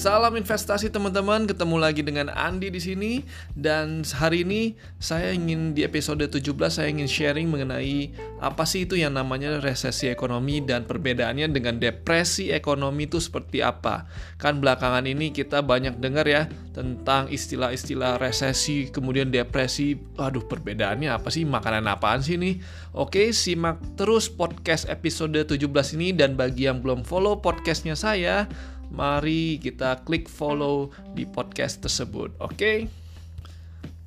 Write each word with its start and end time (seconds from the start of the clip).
Salam 0.00 0.32
investasi 0.32 0.88
teman-teman, 0.88 1.44
ketemu 1.44 1.76
lagi 1.76 2.00
dengan 2.00 2.32
Andi 2.32 2.72
di 2.72 2.80
sini 2.80 3.12
dan 3.52 4.00
hari 4.00 4.48
ini 4.48 4.72
saya 4.96 5.28
ingin 5.36 5.76
di 5.76 5.84
episode 5.84 6.24
17 6.24 6.40
saya 6.72 6.88
ingin 6.88 7.04
sharing 7.04 7.44
mengenai 7.52 8.08
apa 8.40 8.64
sih 8.64 8.88
itu 8.88 8.96
yang 8.96 9.12
namanya 9.12 9.60
resesi 9.60 10.08
ekonomi 10.08 10.64
dan 10.64 10.88
perbedaannya 10.88 11.52
dengan 11.52 11.76
depresi 11.76 12.48
ekonomi 12.48 13.12
itu 13.12 13.20
seperti 13.20 13.60
apa. 13.60 14.08
Kan 14.40 14.64
belakangan 14.64 15.04
ini 15.04 15.36
kita 15.36 15.60
banyak 15.60 16.00
dengar 16.00 16.24
ya 16.24 16.48
tentang 16.72 17.28
istilah-istilah 17.28 18.16
resesi, 18.24 18.88
kemudian 18.88 19.28
depresi. 19.28 20.00
Aduh, 20.16 20.48
perbedaannya 20.48 21.12
apa 21.12 21.28
sih? 21.28 21.44
Makanan 21.44 21.84
apaan 21.84 22.24
sih 22.24 22.40
nih? 22.40 22.56
Oke, 22.96 23.36
simak 23.36 23.76
terus 24.00 24.32
podcast 24.32 24.88
episode 24.88 25.36
17 25.44 25.60
ini 26.00 26.16
dan 26.16 26.40
bagi 26.40 26.72
yang 26.72 26.80
belum 26.80 27.04
follow 27.04 27.44
podcastnya 27.44 27.92
saya 27.92 28.48
mari 28.90 29.56
kita 29.62 30.02
klik 30.02 30.26
follow 30.26 30.90
di 31.14 31.24
podcast 31.24 31.82
tersebut. 31.82 32.34
Oke. 32.42 32.54
Okay? 32.54 32.78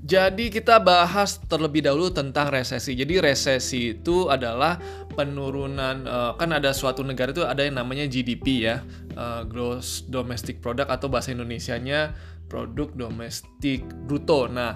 Jadi 0.04 0.52
kita 0.52 0.84
bahas 0.84 1.40
terlebih 1.48 1.88
dahulu 1.88 2.12
tentang 2.12 2.52
resesi. 2.52 2.92
Jadi 2.92 3.24
resesi 3.24 3.96
itu 3.96 4.28
adalah 4.28 4.76
penurunan 5.16 6.04
uh, 6.04 6.36
kan 6.36 6.52
ada 6.52 6.76
suatu 6.76 7.08
negara 7.08 7.32
itu 7.32 7.48
ada 7.48 7.64
yang 7.64 7.80
namanya 7.80 8.04
GDP 8.12 8.68
ya, 8.68 8.84
uh, 9.16 9.48
gross 9.48 10.04
domestic 10.12 10.60
product 10.60 10.92
atau 10.92 11.08
bahasa 11.08 11.32
Indonesianya 11.32 12.12
produk 12.52 12.92
domestik 12.92 13.88
bruto. 14.04 14.52
Nah, 14.52 14.76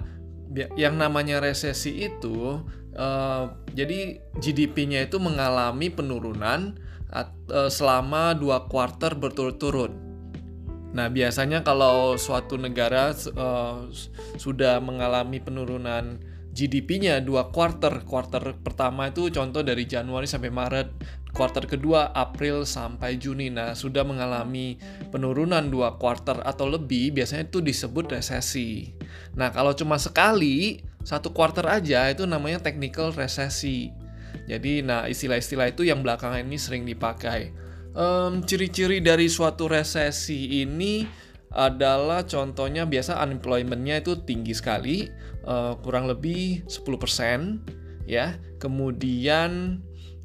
yang 0.79 0.95
namanya 0.95 1.43
resesi 1.43 2.07
itu 2.07 2.63
uh, 2.95 3.51
jadi 3.75 4.23
GDP-nya 4.39 5.11
itu 5.11 5.19
mengalami 5.19 5.91
penurunan 5.91 6.79
Eh, 6.79 6.86
selama 7.71 8.35
dua 8.35 8.67
kuarter 8.67 9.15
berturut-turut. 9.15 10.07
Nah, 10.97 11.11
biasanya 11.11 11.61
kalau 11.61 12.15
suatu 12.15 12.55
negara 12.57 13.11
uh, 13.13 13.85
sudah 14.39 14.79
mengalami 14.79 15.37
penurunan 15.37 16.17
GDP-nya 16.57 17.21
dua 17.21 17.53
kuarter, 17.53 18.01
kuarter 18.01 18.57
pertama 18.65 19.13
itu 19.13 19.29
contoh 19.29 19.61
dari 19.61 19.85
Januari 19.85 20.25
sampai 20.25 20.49
Maret, 20.49 20.89
kuarter 21.37 21.69
kedua 21.69 22.09
April 22.17 22.65
sampai 22.65 23.21
Juni. 23.21 23.53
Nah, 23.53 23.77
sudah 23.77 24.01
mengalami 24.01 24.81
penurunan 25.13 25.69
dua 25.69 26.01
kuarter 26.01 26.41
atau 26.41 26.65
lebih, 26.65 27.13
biasanya 27.13 27.45
itu 27.45 27.61
disebut 27.61 28.17
resesi. 28.17 28.89
Nah, 29.37 29.53
kalau 29.53 29.77
cuma 29.77 30.01
sekali, 30.01 30.81
satu 31.05 31.29
kuarter 31.29 31.69
aja 31.69 32.09
itu 32.09 32.25
namanya 32.25 32.57
technical 32.57 33.13
resesi. 33.13 33.93
Jadi, 34.47 34.85
nah 34.85 35.05
istilah-istilah 35.05 35.75
itu 35.75 35.83
yang 35.83 36.01
belakangan 36.01 36.43
ini 36.43 36.57
sering 36.59 36.83
dipakai. 36.87 37.51
Um, 37.97 38.45
ciri-ciri 38.45 39.01
dari 39.01 39.25
suatu 39.27 39.65
resesi 39.65 40.61
ini 40.61 41.07
adalah 41.51 42.27
contohnya 42.27 42.85
biasa 42.85 43.17
unemployment-nya 43.23 44.03
itu 44.05 44.19
tinggi 44.27 44.53
sekali, 44.53 45.07
uh, 45.47 45.79
kurang 45.81 46.05
lebih 46.05 46.67
10%, 46.69 48.05
ya. 48.07 48.39
Kemudian 48.61 49.81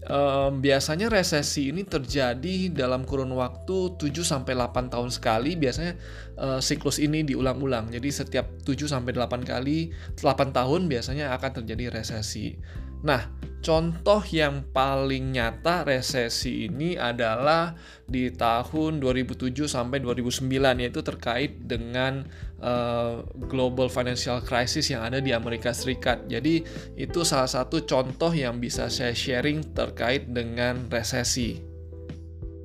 um, 0.09 0.59
biasanya 0.59 1.11
resesi 1.13 1.71
ini 1.71 1.87
terjadi 1.87 2.73
dalam 2.73 3.07
kurun 3.07 3.31
waktu 3.37 3.99
7 3.99 4.25
sampai 4.25 4.57
8 4.57 4.91
tahun 4.91 5.11
sekali. 5.13 5.55
Biasanya 5.59 5.95
uh, 6.39 6.61
siklus 6.63 6.99
ini 6.99 7.23
diulang-ulang. 7.27 7.93
Jadi 7.93 8.09
setiap 8.09 8.47
7 8.65 8.89
sampai 8.89 9.13
8 9.15 9.43
kali 9.47 9.93
8 10.19 10.57
tahun 10.57 10.91
biasanya 10.91 11.35
akan 11.37 11.63
terjadi 11.63 11.93
resesi. 12.03 12.57
Nah, 13.03 13.27
contoh 13.63 14.23
yang 14.31 14.63
paling 14.71 15.35
nyata 15.35 15.83
resesi 15.83 16.71
ini 16.71 16.95
adalah 16.95 17.75
di 18.07 18.31
tahun 18.31 19.03
2007 19.03 19.67
sampai 19.67 19.99
2009 20.03 20.83
yaitu 20.83 21.03
terkait 21.03 21.67
dengan 21.67 22.23
uh, 22.63 23.27
global 23.51 23.91
financial 23.91 24.39
crisis 24.43 24.91
yang 24.91 25.03
ada 25.03 25.19
di 25.19 25.35
Amerika 25.35 25.75
Serikat. 25.75 26.31
Jadi, 26.31 26.63
itu 26.95 27.27
salah 27.27 27.51
satu 27.51 27.83
contoh 27.83 28.31
yang 28.31 28.63
bisa 28.63 28.87
saya 28.87 29.15
sharing 29.15 29.75
terkait 29.75 30.31
dengan 30.31 30.87
resesi. 30.87 31.59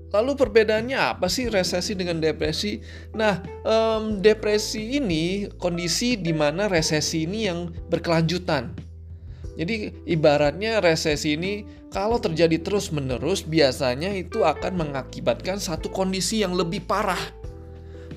Lalu 0.08 0.40
perbedaannya 0.40 1.20
apa 1.20 1.28
sih 1.28 1.52
resesi 1.52 1.92
dengan 1.92 2.24
depresi? 2.24 2.80
Nah, 3.12 3.44
um, 3.68 4.24
depresi 4.24 4.96
ini 5.02 5.52
kondisi 5.60 6.16
di 6.16 6.32
mana 6.32 6.72
resesi 6.72 7.28
ini 7.28 7.44
yang 7.44 7.68
berkelanjutan 7.92 8.87
jadi 9.58 9.90
ibaratnya 10.06 10.78
resesi 10.86 11.34
ini 11.34 11.66
kalau 11.90 12.22
terjadi 12.22 12.62
terus-menerus 12.62 13.42
biasanya 13.42 14.14
itu 14.14 14.46
akan 14.46 14.78
mengakibatkan 14.78 15.58
satu 15.58 15.90
kondisi 15.90 16.46
yang 16.46 16.54
lebih 16.54 16.86
parah. 16.86 17.20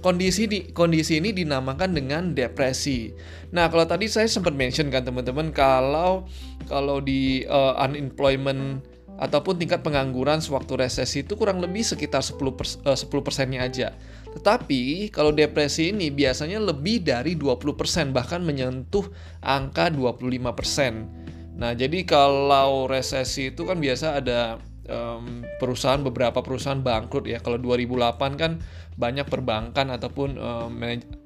Kondisi 0.05 0.49
di 0.49 0.69
kondisi 0.73 1.21
ini 1.21 1.33
dinamakan 1.33 1.93
dengan 1.93 2.23
depresi. 2.33 3.13
Nah, 3.53 3.69
kalau 3.69 3.85
tadi 3.85 4.09
saya 4.09 4.29
sempat 4.29 4.57
mention 4.57 4.89
kan 4.89 5.05
teman-teman 5.05 5.53
kalau 5.53 6.25
kalau 6.69 7.05
di 7.05 7.45
uh, 7.45 7.77
unemployment 7.77 8.81
ataupun 9.21 9.61
tingkat 9.61 9.85
pengangguran 9.85 10.41
sewaktu 10.41 10.81
resesi 10.81 11.21
itu 11.21 11.37
kurang 11.37 11.61
lebih 11.61 11.85
sekitar 11.85 12.25
10 12.25 12.41
pers, 12.57 12.81
uh, 12.89 12.97
10 12.97 13.13
persennya 13.21 13.61
aja. 13.61 13.89
Tetapi 14.33 15.13
kalau 15.13 15.37
depresi 15.37 15.93
ini 15.93 16.09
biasanya 16.09 16.57
lebih 16.65 17.05
dari 17.05 17.37
20% 17.37 18.17
bahkan 18.17 18.41
menyentuh 18.41 19.05
angka 19.45 19.93
25%. 19.93 21.20
Nah, 21.61 21.77
jadi 21.77 22.09
kalau 22.09 22.89
resesi 22.89 23.53
itu 23.53 23.69
kan 23.69 23.77
biasa 23.77 24.25
ada 24.25 24.57
um, 24.89 25.45
perusahaan 25.61 26.01
beberapa 26.01 26.41
perusahaan 26.41 26.81
bangkrut 26.81 27.29
ya. 27.29 27.39
Kalau 27.45 27.61
2008 27.61 28.41
kan 28.41 28.57
banyak 28.97 29.29
perbankan 29.29 29.93
ataupun 29.93 30.41
um, 30.41 30.71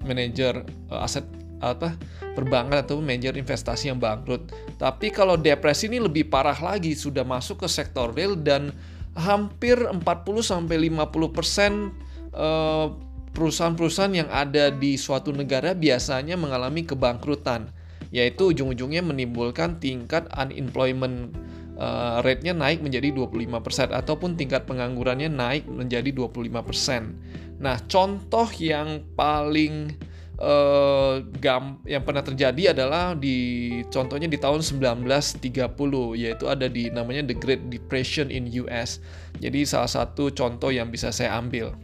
manajer 0.02 0.66
uh, 0.90 1.06
aset 1.06 1.22
apa 1.62 1.96
perbankan 2.34 2.82
atau 2.82 2.98
manajer 2.98 3.38
investasi 3.38 3.94
yang 3.94 4.02
bangkrut. 4.02 4.50
Tapi 4.76 5.14
kalau 5.14 5.38
depresi 5.38 5.86
ini 5.86 6.02
lebih 6.02 6.26
parah 6.28 6.58
lagi, 6.58 6.92
sudah 6.98 7.22
masuk 7.22 7.64
ke 7.64 7.68
sektor 7.70 8.10
real 8.10 8.34
dan 8.34 8.74
hampir 9.14 9.78
40 9.78 10.02
sampai 10.42 10.90
50 10.90 11.30
persen 11.30 11.94
uh, 12.34 12.90
perusahaan-perusahaan 13.34 14.14
yang 14.14 14.30
ada 14.30 14.74
di 14.74 14.98
suatu 14.98 15.30
negara 15.30 15.74
biasanya 15.78 16.34
mengalami 16.34 16.82
kebangkrutan 16.82 17.70
yaitu 18.14 18.54
ujung-ujungnya 18.54 19.02
menimbulkan 19.02 19.82
tingkat 19.82 20.30
unemployment 20.38 21.34
uh, 21.74 22.22
rate-nya 22.22 22.54
naik 22.54 22.78
menjadi 22.78 23.10
25% 23.10 23.90
ataupun 23.90 24.38
tingkat 24.38 24.70
penganggurannya 24.70 25.26
naik 25.26 25.66
menjadi 25.66 26.14
25%. 26.14 27.58
Nah, 27.58 27.76
contoh 27.90 28.46
yang 28.62 29.02
paling 29.18 29.98
uh, 30.38 31.22
gam 31.38 31.82
yang 31.86 32.02
pernah 32.02 32.22
terjadi 32.22 32.74
adalah 32.74 33.14
di 33.18 33.70
contohnya 33.90 34.30
di 34.30 34.38
tahun 34.38 34.62
1930 34.62 35.42
yaitu 36.14 36.44
ada 36.46 36.66
di 36.66 36.90
namanya 36.90 37.26
the 37.26 37.36
Great 37.36 37.66
Depression 37.70 38.30
in 38.30 38.50
US. 38.62 39.02
Jadi 39.38 39.66
salah 39.66 39.90
satu 39.90 40.30
contoh 40.30 40.70
yang 40.70 40.90
bisa 40.90 41.10
saya 41.10 41.34
ambil. 41.38 41.74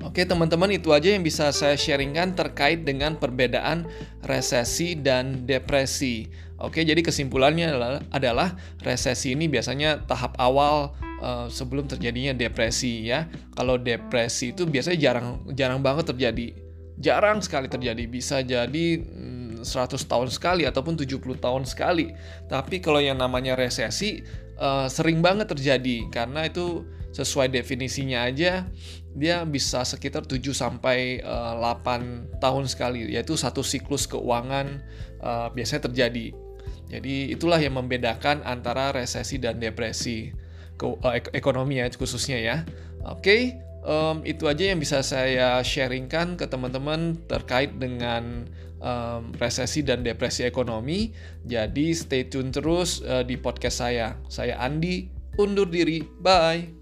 Oke 0.00 0.24
teman-teman 0.24 0.72
itu 0.72 0.96
aja 0.96 1.12
yang 1.12 1.20
bisa 1.20 1.52
saya 1.52 1.76
sharingkan 1.76 2.32
terkait 2.32 2.88
dengan 2.88 3.20
perbedaan 3.20 3.84
resesi 4.24 4.96
dan 4.96 5.44
depresi. 5.44 6.24
Oke 6.56 6.80
jadi 6.88 7.04
kesimpulannya 7.04 7.68
adalah, 7.68 8.00
adalah 8.08 8.48
resesi 8.80 9.36
ini 9.36 9.44
biasanya 9.52 10.08
tahap 10.08 10.40
awal 10.40 10.96
uh, 11.20 11.52
sebelum 11.52 11.84
terjadinya 11.84 12.32
depresi 12.32 13.12
ya. 13.12 13.28
Kalau 13.52 13.76
depresi 13.76 14.56
itu 14.56 14.64
biasanya 14.64 14.96
jarang 14.96 15.44
jarang 15.52 15.84
banget 15.84 16.16
terjadi. 16.16 16.56
Jarang 16.96 17.44
sekali 17.44 17.68
terjadi. 17.68 18.04
Bisa 18.08 18.40
jadi 18.40 18.86
100 19.60 19.64
hmm, 19.64 20.08
tahun 20.08 20.28
sekali 20.32 20.64
ataupun 20.64 20.96
70 20.96 21.20
tahun 21.36 21.68
sekali. 21.68 22.16
Tapi 22.48 22.80
kalau 22.80 23.04
yang 23.04 23.20
namanya 23.20 23.52
resesi 23.52 24.24
uh, 24.60 24.86
sering 24.86 25.24
banget 25.24 25.48
terjadi 25.50 26.06
karena 26.12 26.46
itu 26.46 26.84
sesuai 27.10 27.50
definisinya 27.50 28.22
aja 28.30 28.70
dia 29.18 29.42
bisa 29.42 29.82
sekitar 29.82 30.22
7 30.22 30.38
sampai 30.54 31.18
uh, 31.26 31.58
eh, 31.58 31.82
8 31.82 32.38
tahun 32.38 32.64
sekali 32.70 33.10
yaitu 33.10 33.34
satu 33.34 33.66
siklus 33.66 34.06
keuangan 34.06 34.78
uh, 35.18 35.50
biasanya 35.50 35.90
terjadi. 35.90 36.30
Jadi 36.90 37.34
itulah 37.34 37.58
yang 37.58 37.78
membedakan 37.78 38.42
antara 38.46 38.94
resesi 38.94 39.38
dan 39.38 39.58
depresi 39.58 40.30
ke, 40.78 40.86
ek 41.06 41.34
ekonomi 41.34 41.82
ya 41.82 41.90
khususnya 41.90 42.38
ya. 42.38 42.56
Oke, 43.06 43.58
um, 43.84 44.24
itu 44.24 44.48
aja 44.48 44.72
yang 44.72 44.80
bisa 44.80 45.04
saya 45.04 45.60
sharingkan 45.60 46.36
ke 46.40 46.48
teman-teman 46.48 47.16
terkait 47.28 47.76
dengan 47.76 48.48
um, 48.80 49.30
resesi 49.36 49.84
dan 49.84 50.02
depresi 50.02 50.44
ekonomi. 50.44 51.12
Jadi 51.44 51.92
stay 51.92 52.26
tune 52.26 52.50
terus 52.50 53.04
uh, 53.04 53.22
di 53.24 53.36
podcast 53.36 53.84
saya. 53.84 54.16
Saya 54.26 54.58
Andi, 54.60 55.08
undur 55.36 55.68
diri. 55.68 56.02
Bye. 56.20 56.79